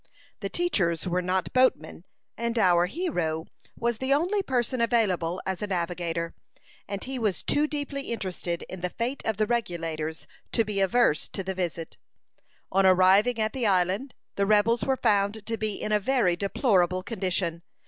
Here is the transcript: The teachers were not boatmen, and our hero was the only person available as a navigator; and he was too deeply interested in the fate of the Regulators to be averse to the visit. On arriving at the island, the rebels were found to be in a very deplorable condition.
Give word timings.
The 0.39 0.49
teachers 0.49 1.07
were 1.07 1.21
not 1.21 1.53
boatmen, 1.53 2.05
and 2.35 2.57
our 2.57 2.87
hero 2.87 3.45
was 3.77 3.99
the 3.99 4.15
only 4.15 4.41
person 4.41 4.81
available 4.81 5.39
as 5.45 5.61
a 5.61 5.67
navigator; 5.67 6.33
and 6.87 7.03
he 7.03 7.19
was 7.19 7.43
too 7.43 7.67
deeply 7.67 8.11
interested 8.11 8.63
in 8.63 8.81
the 8.81 8.89
fate 8.89 9.21
of 9.25 9.37
the 9.37 9.45
Regulators 9.45 10.25
to 10.53 10.65
be 10.65 10.79
averse 10.81 11.27
to 11.27 11.43
the 11.43 11.53
visit. 11.53 11.97
On 12.71 12.83
arriving 12.83 13.37
at 13.37 13.53
the 13.53 13.67
island, 13.67 14.15
the 14.37 14.47
rebels 14.47 14.83
were 14.83 14.97
found 14.97 15.45
to 15.45 15.55
be 15.55 15.75
in 15.75 15.91
a 15.91 15.99
very 15.99 16.35
deplorable 16.35 17.03
condition. 17.03 17.61